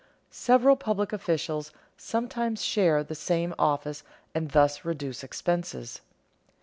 [0.31, 4.01] Several public officials sometimes share the same office
[4.33, 6.01] and thus reduce expenses.